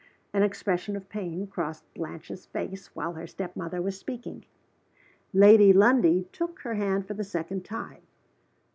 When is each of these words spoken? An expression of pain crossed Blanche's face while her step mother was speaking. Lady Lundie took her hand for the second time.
An 0.33 0.41
expression 0.41 0.95
of 0.95 1.09
pain 1.09 1.45
crossed 1.45 1.83
Blanche's 1.93 2.47
face 2.47 2.87
while 2.95 3.13
her 3.13 3.27
step 3.27 3.55
mother 3.55 3.83
was 3.83 3.99
speaking. 3.99 4.45
Lady 5.31 5.71
Lundie 5.71 6.27
took 6.31 6.61
her 6.61 6.73
hand 6.73 7.05
for 7.05 7.13
the 7.13 7.23
second 7.23 7.63
time. 7.63 8.01